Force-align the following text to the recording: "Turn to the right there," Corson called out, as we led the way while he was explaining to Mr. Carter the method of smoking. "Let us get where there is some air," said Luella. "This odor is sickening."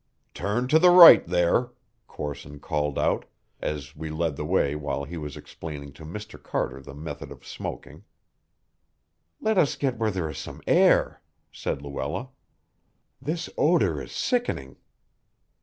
"Turn 0.33 0.67
to 0.69 0.79
the 0.79 0.89
right 0.89 1.23
there," 1.27 1.73
Corson 2.07 2.59
called 2.59 2.97
out, 2.97 3.25
as 3.59 3.95
we 3.95 4.09
led 4.09 4.35
the 4.35 4.43
way 4.43 4.73
while 4.73 5.03
he 5.03 5.15
was 5.15 5.37
explaining 5.37 5.93
to 5.93 6.03
Mr. 6.05 6.41
Carter 6.41 6.81
the 6.81 6.95
method 6.95 7.31
of 7.31 7.45
smoking. 7.45 8.03
"Let 9.39 9.59
us 9.59 9.75
get 9.75 9.99
where 9.99 10.09
there 10.09 10.27
is 10.31 10.39
some 10.39 10.63
air," 10.65 11.21
said 11.51 11.83
Luella. 11.83 12.29
"This 13.21 13.47
odor 13.59 14.01
is 14.01 14.11
sickening." 14.11 14.77